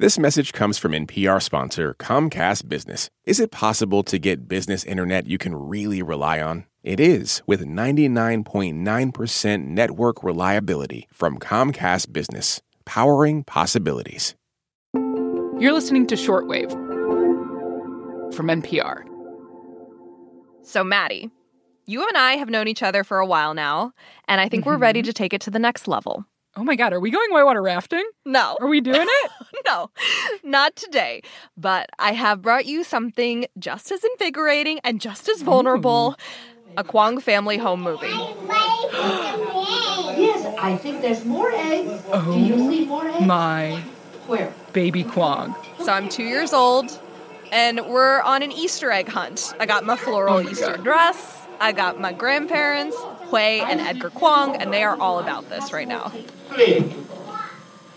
[0.00, 3.10] This message comes from NPR sponsor Comcast Business.
[3.26, 6.64] Is it possible to get business internet you can really rely on?
[6.82, 14.34] It is with 99.9% network reliability from Comcast Business, powering possibilities.
[14.94, 16.70] You're listening to Shortwave
[18.34, 19.04] from NPR.
[20.62, 21.28] So, Maddie,
[21.84, 23.92] you and I have known each other for a while now,
[24.26, 24.70] and I think mm-hmm.
[24.70, 26.24] we're ready to take it to the next level.
[26.56, 28.04] Oh my God, are we going whitewater rafting?
[28.26, 28.56] No.
[28.60, 29.30] Are we doing it?
[29.66, 29.90] no,
[30.42, 31.22] not today.
[31.56, 36.72] But I have brought you something just as invigorating and just as vulnerable Ooh.
[36.76, 38.08] a Kwong family home movie.
[40.18, 42.02] yes, I think there's more eggs.
[42.12, 43.24] Oh, Do you see more eggs?
[43.26, 43.82] My.
[44.26, 44.52] Where?
[44.72, 45.54] Baby Kwong.
[45.84, 47.00] So I'm two years old,
[47.52, 49.54] and we're on an Easter egg hunt.
[49.60, 50.84] I got my floral oh my Easter God.
[50.84, 51.36] dress.
[51.60, 52.96] I got my grandparents,
[53.30, 56.12] Hui and Edgar Kwong, and they are all about this right now.
[56.48, 56.92] Please.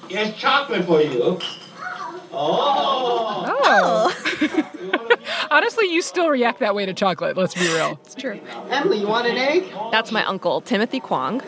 [0.07, 1.39] Here's chocolate for you.
[2.35, 3.45] Oh.
[3.63, 5.09] oh.
[5.51, 7.99] Honestly, you still react that way to chocolate, let's be real.
[8.05, 8.39] It's true.
[8.69, 9.71] Emily, you want an egg?
[9.91, 11.41] That's my uncle, Timothy Kwong.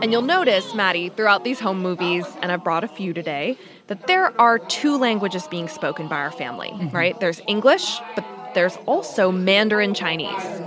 [0.00, 4.06] And you'll notice, Maddie, throughout these home movies, and I've brought a few today, that
[4.06, 6.94] there are two languages being spoken by our family, mm-hmm.
[6.94, 7.18] right?
[7.18, 8.24] There's English, but
[8.58, 10.60] there's also Mandarin Chinese.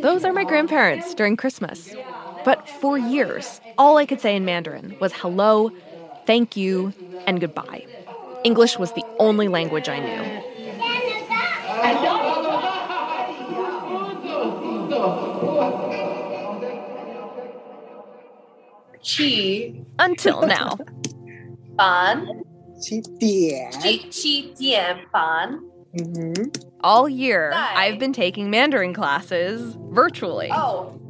[0.00, 1.96] Those are my grandparents during Christmas.
[2.42, 5.70] But for years, all I could say in Mandarin was hello,
[6.26, 6.94] thank you,
[7.26, 7.86] and goodbye.
[8.44, 10.32] English was the only language I knew.
[19.02, 19.84] Chi.
[19.98, 20.78] Until now.
[23.20, 23.72] Ban.
[25.96, 26.44] Mm-hmm.
[26.80, 30.48] All year, I've been taking Mandarin classes virtually.
[30.52, 31.00] Oh,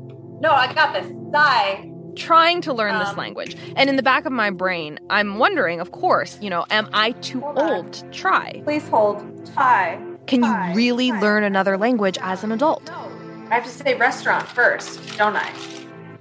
[0.40, 1.06] no, I got this.
[1.30, 1.92] Zai.
[2.16, 3.56] Trying to learn um, this language.
[3.76, 7.12] And in the back of my brain, I'm wondering, of course, you know, am I
[7.12, 8.60] too old to try?
[8.64, 9.46] Please hold.
[9.46, 10.00] Thai.
[10.26, 12.86] Can you really learn another language as an adult?
[12.86, 13.10] No.
[13.50, 15.50] I have to say restaurant first, don't I?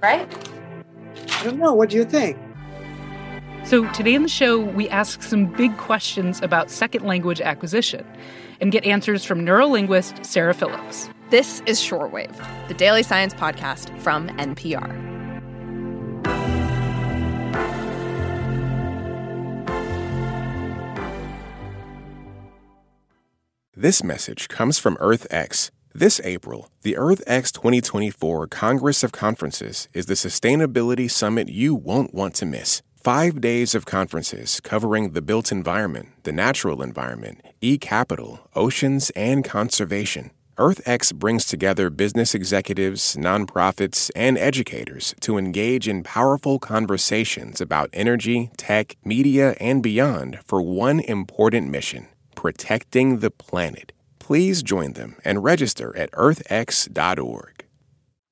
[0.02, 0.28] Right?
[1.32, 1.74] I don't know.
[1.74, 2.38] What do you think?
[3.68, 8.02] So, today in the show, we ask some big questions about second language acquisition
[8.62, 11.10] and get answers from neurolinguist Sarah Phillips.
[11.28, 12.34] This is Shortwave,
[12.68, 14.88] the daily science podcast from NPR.
[23.74, 25.70] This message comes from EarthX.
[25.94, 32.34] This April, the EarthX 2024 Congress of Conferences is the sustainability summit you won't want
[32.36, 32.80] to miss.
[33.04, 39.44] Five days of conferences covering the built environment, the natural environment, e capital, oceans, and
[39.44, 40.32] conservation.
[40.56, 48.50] EarthX brings together business executives, nonprofits, and educators to engage in powerful conversations about energy,
[48.56, 53.92] tech, media, and beyond for one important mission protecting the planet.
[54.18, 57.67] Please join them and register at earthx.org.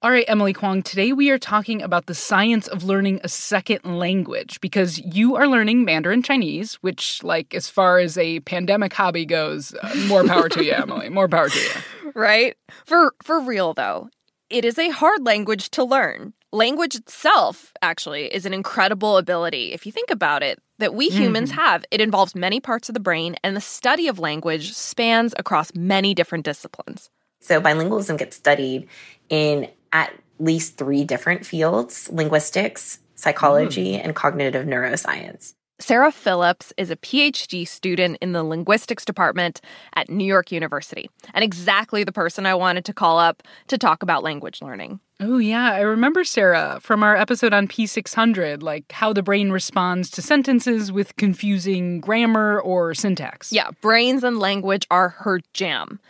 [0.06, 3.98] All right, Emily Kwong, today we are talking about the science of learning a second
[3.98, 9.26] language because you are learning Mandarin Chinese, which, like, as far as a pandemic hobby
[9.26, 11.08] goes, uh, more power to you, Emily.
[11.08, 12.12] More power to you.
[12.14, 12.56] Right?
[12.84, 14.08] For for real though,
[14.48, 16.34] it is a hard language to learn.
[16.52, 21.50] Language itself actually is an incredible ability if you think about it that we humans
[21.50, 21.60] mm-hmm.
[21.60, 21.84] have.
[21.90, 26.14] It involves many parts of the brain and the study of language spans across many
[26.14, 27.10] different disciplines.
[27.40, 28.88] So bilingualism gets studied
[29.28, 34.04] in at least three different fields linguistics, psychology, mm.
[34.04, 35.54] and cognitive neuroscience.
[35.78, 39.60] Sarah Phillips is a PhD student in the linguistics department
[39.94, 44.02] at New York University, and exactly the person I wanted to call up to talk
[44.02, 45.00] about language learning.
[45.20, 45.72] Oh, yeah.
[45.72, 50.90] I remember Sarah from our episode on P600, like how the brain responds to sentences
[50.90, 53.52] with confusing grammar or syntax.
[53.52, 56.00] Yeah, brains and language are her jam.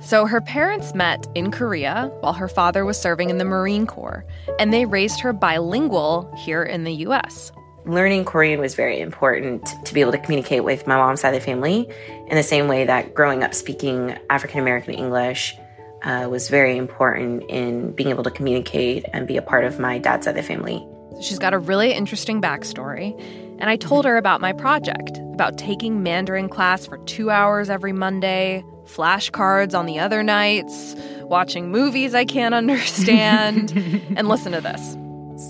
[0.00, 4.24] So her parents met in Korea while her father was serving in the Marine Corps,
[4.58, 7.52] and they raised her bilingual here in the US
[7.84, 11.40] learning Korean was very important to be able to communicate with my mom's side of
[11.40, 11.88] the family
[12.26, 15.56] in the same way that growing up speaking African American English
[16.02, 19.98] uh, was very important in being able to communicate and be a part of my
[19.98, 20.86] dad's side of the family.
[21.20, 23.18] She's got a really interesting backstory.
[23.58, 27.92] And I told her about my project, about taking Mandarin class for two hours every
[27.92, 33.72] Monday, flashcards on the other nights, watching movies I can't understand.
[34.16, 34.96] and listen to this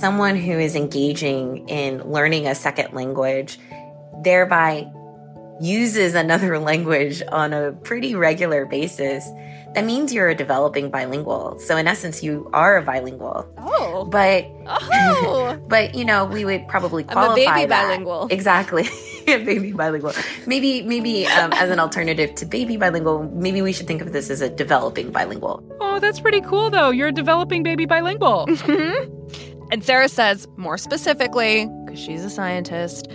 [0.00, 3.58] someone who is engaging in learning a second language,
[4.22, 4.90] thereby
[5.60, 9.28] uses another language on a pretty regular basis,
[9.74, 11.58] that means you're a developing bilingual.
[11.60, 13.46] So in essence, you are a bilingual.
[13.58, 14.06] Oh.
[14.06, 15.58] But Oh.
[15.68, 17.86] but you know, we would probably qualify I'm a baby that.
[17.88, 18.28] bilingual.
[18.30, 18.88] Exactly.
[19.26, 20.12] Baby bilingual.
[20.46, 24.28] Maybe maybe um, as an alternative to baby bilingual, maybe we should think of this
[24.28, 25.62] as a developing bilingual.
[25.80, 26.90] Oh, that's pretty cool, though.
[26.90, 28.46] You're a developing baby bilingual.
[29.72, 33.08] And Sarah says, more specifically, because she's a scientist,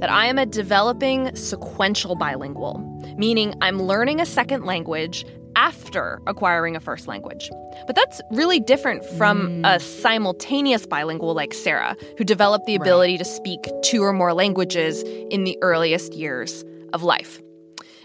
[0.00, 2.78] that I am a developing sequential bilingual,
[3.16, 5.26] meaning I'm learning a second language
[5.56, 7.50] after acquiring a first language.
[7.86, 9.80] But that's really different from a mm.
[9.80, 15.44] simultaneous bilingual like Sarah, who developed the ability to speak two or more languages in
[15.44, 17.40] the earliest years of life.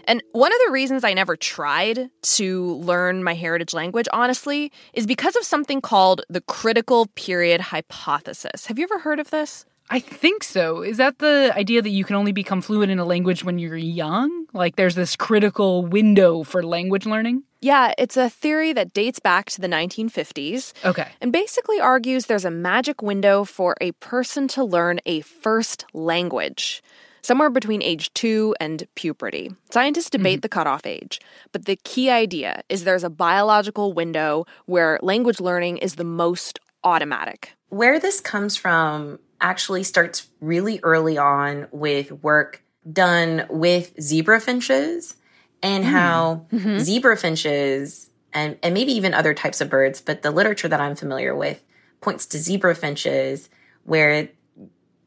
[0.06, 5.06] And one of the reasons I never tried to learn my heritage language, honestly, is
[5.06, 8.66] because of something called the critical period hypothesis.
[8.66, 9.64] Have you ever heard of this?
[9.90, 10.80] I think so.
[10.82, 13.76] Is that the idea that you can only become fluent in a language when you're
[13.76, 14.46] young?
[14.54, 17.42] Like there's this critical window for language learning?
[17.60, 21.08] Yeah, it's a theory that dates back to the 1950s Okay.
[21.20, 26.82] and basically argues there's a magic window for a person to learn a first language.
[27.24, 29.50] Somewhere between age two and puberty.
[29.70, 30.40] Scientists debate mm-hmm.
[30.42, 31.22] the cutoff age,
[31.52, 36.60] but the key idea is there's a biological window where language learning is the most
[36.84, 37.52] automatic.
[37.70, 42.62] Where this comes from actually starts really early on with work
[42.92, 45.16] done with zebra finches
[45.62, 45.88] and mm.
[45.88, 46.78] how mm-hmm.
[46.78, 50.94] zebra finches and, and maybe even other types of birds, but the literature that I'm
[50.94, 51.64] familiar with
[52.02, 53.48] points to zebra finches
[53.84, 54.28] where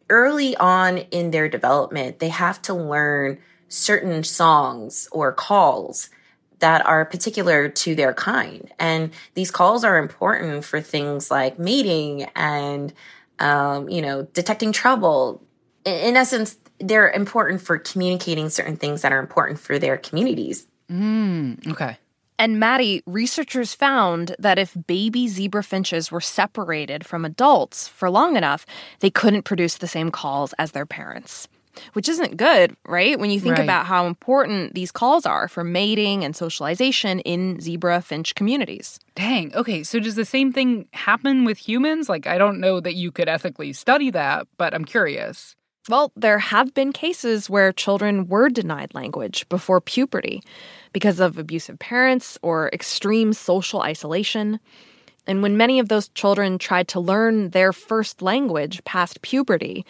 [0.09, 3.39] early on in their development, they have to learn
[3.69, 6.09] certain songs or calls
[6.59, 8.71] that are particular to their kind.
[8.79, 12.93] And these calls are important for things like mating and,
[13.39, 15.43] um, you know, detecting trouble.
[15.85, 20.65] In, in essence, they're important for communicating certain things that are important for their communities.
[20.91, 21.97] Mm, okay.
[22.39, 28.35] And Maddie, researchers found that if baby zebra finches were separated from adults for long
[28.37, 28.65] enough,
[28.99, 31.47] they couldn't produce the same calls as their parents.
[31.93, 33.19] Which isn't good, right?
[33.19, 33.63] When you think Right.
[33.63, 38.99] about how important these calls are for mating and socialization in zebra finch communities.
[39.15, 39.53] Dang.
[39.55, 39.83] Okay.
[39.83, 42.09] So does the same thing happen with humans?
[42.09, 45.55] Like, I don't know that you could ethically study that, but I'm curious.
[45.89, 50.41] Well, there have been cases where children were denied language before puberty
[50.91, 54.59] because of abusive parents or extreme social isolation.
[55.25, 59.85] And when many of those children tried to learn their first language past puberty,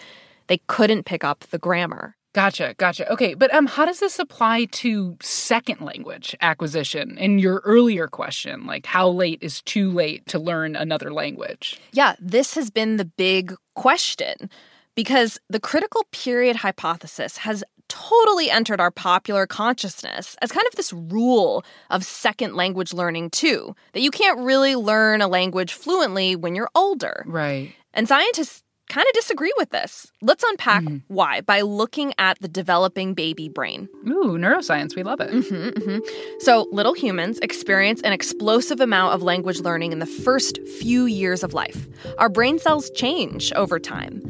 [0.48, 2.16] they couldn't pick up the grammar.
[2.34, 3.12] Gotcha, gotcha.
[3.12, 7.18] Okay, but um, how does this apply to second language acquisition?
[7.18, 11.80] In your earlier question, like how late is too late to learn another language?
[11.94, 14.52] Yeah, this has been the big question
[14.98, 20.92] because the critical period hypothesis has totally entered our popular consciousness as kind of this
[20.92, 26.56] rule of second language learning, too, that you can't really learn a language fluently when
[26.56, 27.24] you're older.
[27.28, 27.76] Right.
[27.94, 30.12] And scientists kind of disagree with this.
[30.22, 31.14] Let's unpack mm-hmm.
[31.14, 33.88] why by looking at the developing baby brain.
[34.08, 35.32] Ooh, neuroscience, we love it.
[35.32, 36.40] Mm-hmm, mm-hmm.
[36.40, 41.44] So, little humans experience an explosive amount of language learning in the first few years
[41.44, 41.88] of life.
[42.18, 44.22] Our brain cells change over time,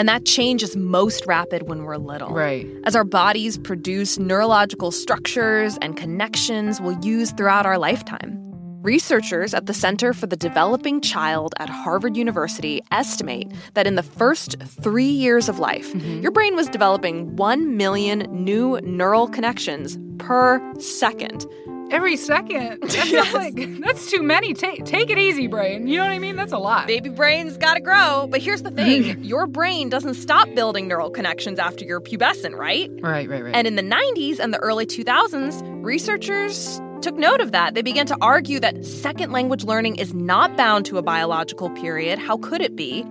[0.00, 2.30] and that change is most rapid when we're little.
[2.30, 2.66] Right.
[2.84, 8.38] As our bodies produce neurological structures and connections we'll use throughout our lifetime.
[8.80, 14.02] Researchers at the Center for the Developing Child at Harvard University estimate that in the
[14.02, 16.22] first three years of life, mm-hmm.
[16.22, 21.44] your brain was developing 1 million new neural connections per second.
[21.90, 22.78] Every second.
[22.90, 24.52] That feels like that's too many.
[24.52, 25.86] Take take it easy, brain.
[25.86, 26.36] You know what I mean?
[26.36, 26.86] That's a lot.
[26.86, 28.26] Baby brain's gotta grow.
[28.28, 32.90] But here's the thing your brain doesn't stop building neural connections after you're pubescent, right?
[33.00, 33.54] Right, right, right.
[33.54, 37.74] And in the 90s and the early 2000s, researchers took note of that.
[37.74, 42.18] They began to argue that second language learning is not bound to a biological period.
[42.18, 43.04] How could it be?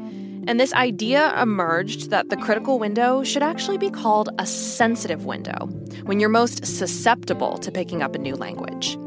[0.48, 5.68] And this idea emerged that the critical window should actually be called a sensitive window,
[6.06, 8.98] when you're most susceptible to picking up a new language.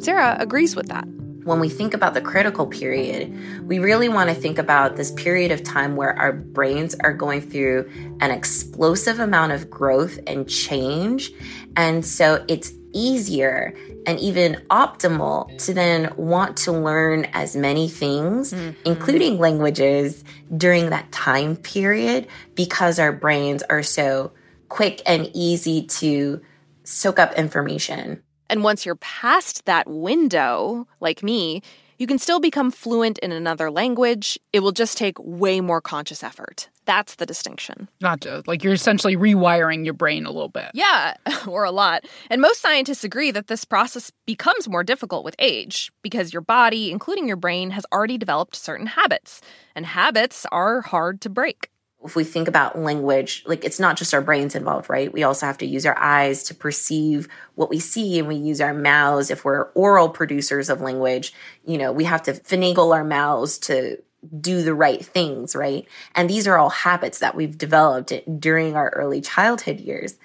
[0.00, 1.08] Sarah agrees with that.
[1.44, 3.32] when we think about the critical period,
[3.68, 7.40] we really want to think about this period of time where our brains are going
[7.40, 7.88] through
[8.20, 11.32] an explosive amount of growth and change.
[11.76, 13.74] And so it's easier
[14.06, 18.78] and even optimal to then want to learn as many things, mm-hmm.
[18.84, 20.24] including languages,
[20.56, 24.32] during that time period because our brains are so
[24.68, 26.40] quick and easy to
[26.84, 28.22] soak up information.
[28.50, 31.62] And once you're past that window, like me,
[32.04, 34.38] you can still become fluent in another language.
[34.52, 36.68] It will just take way more conscious effort.
[36.84, 37.88] That's the distinction.
[38.02, 38.42] Gotcha.
[38.46, 40.70] Like you're essentially rewiring your brain a little bit.
[40.74, 41.14] Yeah,
[41.46, 42.04] or a lot.
[42.28, 46.90] And most scientists agree that this process becomes more difficult with age because your body,
[46.90, 49.40] including your brain, has already developed certain habits.
[49.74, 51.70] And habits are hard to break
[52.04, 55.12] if we think about language, like it's not just our brains involved, right?
[55.12, 58.60] We also have to use our eyes to perceive what we see and we use
[58.60, 59.30] our mouths.
[59.30, 61.32] If we're oral producers of language,
[61.64, 64.02] you know, we have to finagle our mouths to
[64.40, 65.86] do the right things, right?
[66.14, 70.16] And these are all habits that we've developed during our early childhood years.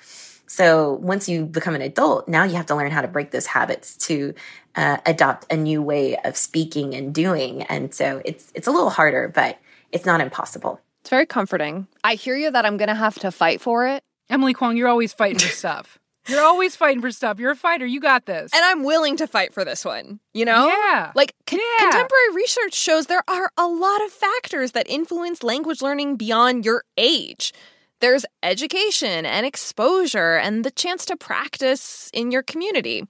[0.48, 3.46] So once you become an adult, now you have to learn how to break those
[3.46, 4.34] habits to
[4.76, 7.64] uh, adopt a new way of speaking and doing.
[7.64, 9.60] And so it's it's a little harder, but
[9.92, 10.82] it's not impossible.
[11.02, 11.88] It's very comforting.
[12.04, 14.04] I hear you that I'm going to have to fight for it.
[14.30, 15.98] Emily Kwong, you're always fighting for stuff.
[16.28, 17.40] You're always fighting for stuff.
[17.40, 17.86] You're a fighter.
[17.86, 18.52] You got this.
[18.54, 20.68] And I'm willing to fight for this one, you know?
[20.68, 21.12] Yeah.
[21.16, 21.86] Like, con- yeah.
[21.86, 26.84] contemporary research shows there are a lot of factors that influence language learning beyond your
[26.98, 27.52] age.
[28.00, 33.06] There's education and exposure and the chance to practice in your community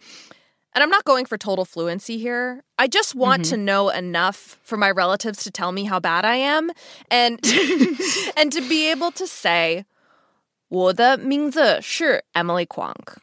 [0.79, 2.65] And I'm not going for total fluency here.
[2.79, 3.51] I just want mm-hmm.
[3.51, 6.71] to know enough for my relatives to tell me how bad I am
[7.11, 7.41] and
[8.37, 9.85] and to be able to say
[10.69, 13.19] 我的名字是 Emily Kwong.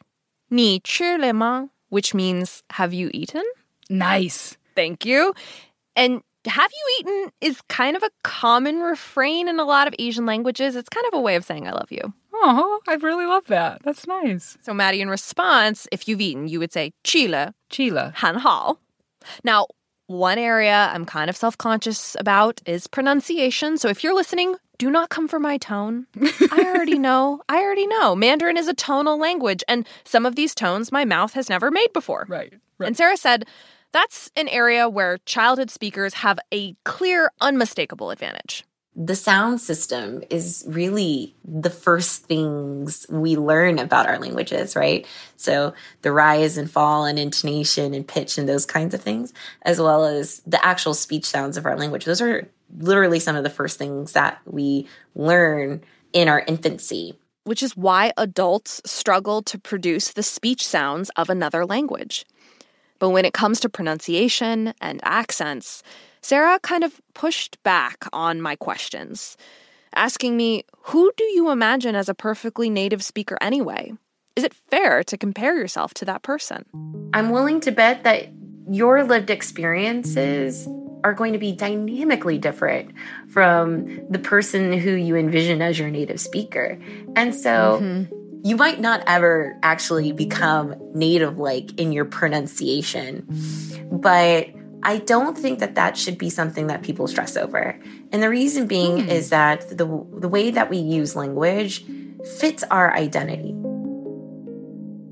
[0.47, 1.69] 你吃了吗?
[1.89, 3.43] Which means have you eaten?
[3.89, 4.55] Nice.
[4.75, 5.33] Thank you.
[5.95, 10.25] And have you eaten is kind of a common refrain in a lot of Asian
[10.25, 10.77] languages.
[10.77, 12.13] It's kind of a way of saying I love you.
[12.38, 13.82] Oh, I really love that.
[13.82, 14.56] That's nice.
[14.62, 17.48] So, Maddie, in response, if you've eaten, you would say Chile.
[17.70, 18.12] Chile.
[18.16, 18.78] Han hao.
[19.42, 19.66] Now,
[20.06, 23.78] one area I'm kind of self conscious about is pronunciation.
[23.78, 26.06] So, if you're listening, do not come for my tone.
[26.52, 27.40] I already know.
[27.48, 28.14] I already know.
[28.14, 31.92] Mandarin is a tonal language, and some of these tones my mouth has never made
[31.92, 32.26] before.
[32.28, 32.52] Right.
[32.78, 32.86] right.
[32.86, 33.46] And Sarah said,
[33.92, 38.64] that's an area where childhood speakers have a clear, unmistakable advantage
[38.98, 45.06] the sound system is really the first things we learn about our languages, right?
[45.36, 49.78] So the rise and fall and intonation and pitch and those kinds of things, as
[49.78, 52.06] well as the actual speech sounds of our language.
[52.06, 52.48] Those are
[52.78, 55.82] literally some of the first things that we learn
[56.14, 57.18] in our infancy.
[57.44, 62.24] Which is why adults struggle to produce the speech sounds of another language.
[62.98, 65.82] But when it comes to pronunciation and accents,
[66.26, 69.36] Sarah kind of pushed back on my questions,
[69.94, 73.92] asking me, Who do you imagine as a perfectly native speaker anyway?
[74.34, 76.64] Is it fair to compare yourself to that person?
[77.14, 78.26] I'm willing to bet that
[78.68, 80.66] your lived experiences
[81.04, 82.90] are going to be dynamically different
[83.28, 86.76] from the person who you envision as your native speaker.
[87.14, 88.40] And so mm-hmm.
[88.44, 93.28] you might not ever actually become native like in your pronunciation,
[93.92, 94.48] but
[94.82, 97.78] I don't think that that should be something that people stress over.
[98.12, 99.08] And the reason being hmm.
[99.08, 101.84] is that the the way that we use language
[102.38, 103.54] fits our identity.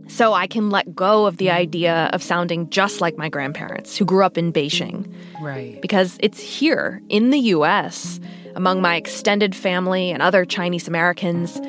[0.07, 4.05] So I can let go of the idea of sounding just like my grandparents who
[4.05, 5.13] grew up in Beijing.
[5.41, 5.81] Right.
[5.81, 8.21] Because it's here in the US,
[8.55, 11.61] among my extended family and other Chinese Americans,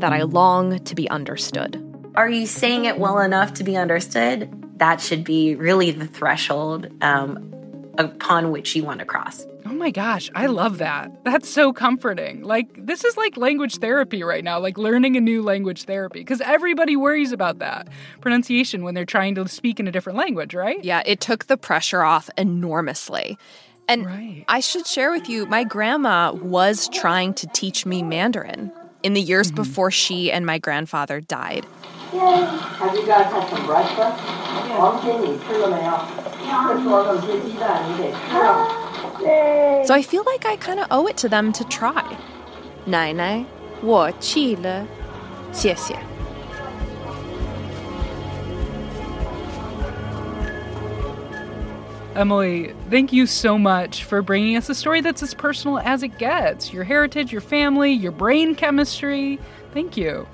[0.00, 1.80] that I long to be understood.
[2.16, 4.63] Are you saying it well enough to be understood?
[4.76, 7.54] That should be really the threshold um,
[7.96, 9.46] upon which you want to cross.
[9.66, 11.24] Oh my gosh, I love that.
[11.24, 12.42] That's so comforting.
[12.42, 16.42] Like, this is like language therapy right now, like learning a new language therapy, because
[16.42, 17.88] everybody worries about that
[18.20, 20.84] pronunciation when they're trying to speak in a different language, right?
[20.84, 23.38] Yeah, it took the pressure off enormously.
[23.88, 24.44] And right.
[24.48, 28.70] I should share with you, my grandma was trying to teach me Mandarin
[29.02, 29.56] in the years mm-hmm.
[29.56, 31.66] before she and my grandfather died.
[32.13, 32.45] Yay!
[32.79, 34.23] Have you guys had some breakfast?
[39.21, 39.83] Yeah.
[39.85, 42.17] So I feel like I kind of owe it to them to try.
[42.85, 43.45] 奶奶，
[43.81, 44.85] 我去了，
[45.51, 45.95] 谢谢。
[52.15, 56.73] Emily, thank you so much for bringing us a story that's as personal as it gets.
[56.73, 59.39] Your heritage, your family, your brain chemistry.
[59.73, 60.27] Thank you.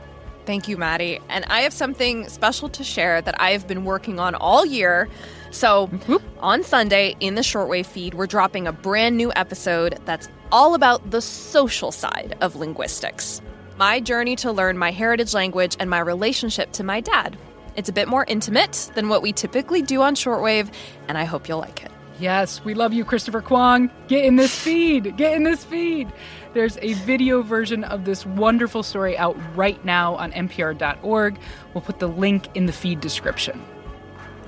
[0.46, 1.20] Thank you, Maddie.
[1.28, 5.08] And I have something special to share that I have been working on all year.
[5.50, 6.22] So, Whoop.
[6.40, 11.10] on Sunday in the shortwave feed, we're dropping a brand new episode that's all about
[11.10, 13.40] the social side of linguistics.
[13.78, 17.36] My journey to learn my heritage language and my relationship to my dad.
[17.76, 20.72] It's a bit more intimate than what we typically do on shortwave,
[21.08, 21.90] and I hope you'll like it.
[22.18, 23.90] Yes, we love you, Christopher Kwong.
[24.08, 25.16] Get in this feed.
[25.16, 26.12] Get in this feed.
[26.52, 31.38] There's a video version of this wonderful story out right now on npr.org.
[31.72, 33.62] We'll put the link in the feed description.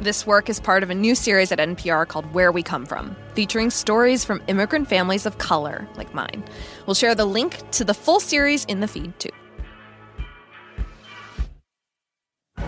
[0.01, 3.15] This work is part of a new series at NPR called Where We Come From,
[3.35, 6.43] featuring stories from immigrant families of color, like mine.
[6.87, 9.31] We'll share the link to the full series in the feed, too.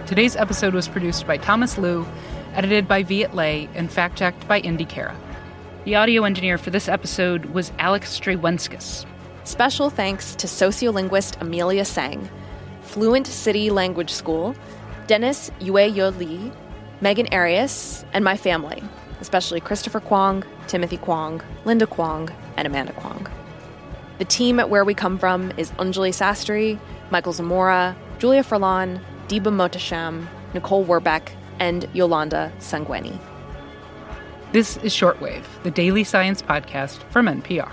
[0.07, 2.07] Today's episode was produced by Thomas Lu,
[2.53, 5.17] edited by Viet Le, and fact checked by Indi Khera.
[5.87, 9.07] The audio engineer for this episode was Alex Drewenskus.
[9.45, 12.31] Special thanks to sociolinguist Amelia Tseng,
[12.81, 14.57] Fluent City Language School,
[15.07, 15.75] Dennis Yue
[16.13, 16.51] Lee,
[17.03, 18.83] Megan Arias, and my family,
[19.21, 23.27] especially Christopher Kwong, Timothy Kwong, Linda Kwong, and Amanda Kwong.
[24.17, 26.79] The team at Where We Come From is Anjali Sastry,
[27.11, 28.99] Michael Zamora, Julia Furlan,
[29.29, 33.19] Diba Motasham, Nicole Werbeck, and Yolanda Sangweni.
[34.53, 37.71] This is Shortwave, the daily science podcast from NPR.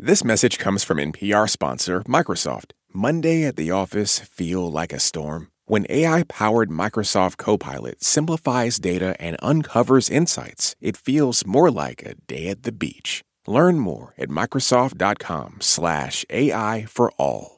[0.00, 2.70] This message comes from NPR sponsor Microsoft.
[2.92, 5.48] Monday at the office feel like a storm.
[5.66, 12.14] When AI powered Microsoft Copilot simplifies data and uncovers insights, it feels more like a
[12.28, 13.22] day at the beach.
[13.48, 17.57] Learn more at Microsoft.com/slash AI for all.